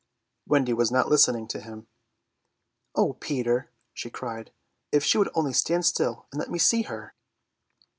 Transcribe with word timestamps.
Wendy 0.47 0.73
was 0.73 0.89
not 0.91 1.09
listening 1.09 1.47
to 1.49 1.59
him. 1.61 1.85
"O 2.95 3.13
Peter," 3.13 3.69
she 3.93 4.09
cried, 4.09 4.51
"if 4.91 5.03
she 5.03 5.19
would 5.19 5.29
only 5.35 5.53
stand 5.53 5.85
still 5.85 6.25
and 6.31 6.39
let 6.39 6.49
me 6.49 6.57
see 6.57 6.81
her!" 6.81 7.13